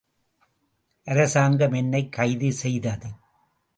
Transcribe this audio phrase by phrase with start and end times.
[1.03, 3.07] அரசாங்கம் என்னைக் கைது செய்தது.